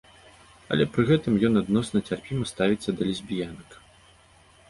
Але 0.75 0.85
пры 0.93 1.03
гэтым 1.09 1.33
ён 1.49 1.59
адносна 1.61 2.01
цярпіма 2.09 2.49
ставіцца 2.53 2.89
да 3.01 3.09
лесбіянак. 3.09 3.69